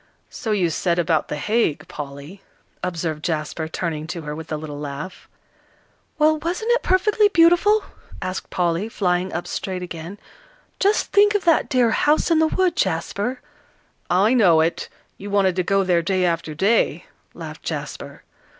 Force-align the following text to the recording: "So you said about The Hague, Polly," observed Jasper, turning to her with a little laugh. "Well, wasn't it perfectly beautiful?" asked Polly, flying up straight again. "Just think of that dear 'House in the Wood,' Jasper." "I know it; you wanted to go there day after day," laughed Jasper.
"So 0.31 0.51
you 0.51 0.71
said 0.71 0.97
about 0.97 1.27
The 1.27 1.35
Hague, 1.35 1.87
Polly," 1.87 2.41
observed 2.81 3.23
Jasper, 3.23 3.67
turning 3.67 4.07
to 4.07 4.23
her 4.23 4.35
with 4.35 4.51
a 4.51 4.57
little 4.57 4.79
laugh. 4.79 5.29
"Well, 6.17 6.39
wasn't 6.39 6.71
it 6.71 6.81
perfectly 6.81 7.27
beautiful?" 7.27 7.83
asked 8.19 8.49
Polly, 8.49 8.89
flying 8.89 9.31
up 9.31 9.45
straight 9.45 9.83
again. 9.83 10.17
"Just 10.79 11.11
think 11.11 11.35
of 11.35 11.43
that 11.45 11.69
dear 11.69 11.91
'House 11.91 12.31
in 12.31 12.39
the 12.39 12.47
Wood,' 12.47 12.75
Jasper." 12.75 13.41
"I 14.09 14.33
know 14.33 14.59
it; 14.61 14.89
you 15.19 15.29
wanted 15.29 15.55
to 15.57 15.61
go 15.61 15.83
there 15.83 16.01
day 16.01 16.25
after 16.25 16.55
day," 16.55 17.05
laughed 17.35 17.61
Jasper. 17.61 18.23